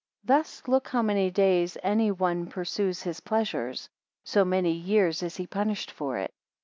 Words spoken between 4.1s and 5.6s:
so many years is he